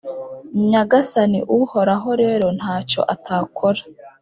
Nyagasani 0.69 1.39
Uhoraho 1.59 2.09
rero 2.21 2.47
nta 2.59 2.75
cyo 2.89 3.01
atakora 3.13 3.81